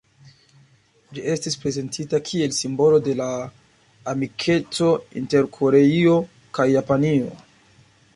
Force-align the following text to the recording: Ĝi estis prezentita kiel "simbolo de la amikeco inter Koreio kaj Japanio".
Ĝi 1.17 1.25
estis 1.33 1.57
prezentita 1.65 2.19
kiel 2.29 2.55
"simbolo 2.59 3.01
de 3.07 3.13
la 3.19 3.27
amikeco 4.13 4.89
inter 5.21 5.49
Koreio 5.59 6.17
kaj 6.59 6.67
Japanio". 6.73 7.29